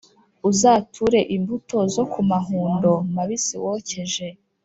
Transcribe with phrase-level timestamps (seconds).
[0.49, 4.27] uzature imbuto zo ku mahundo mabisi wokeje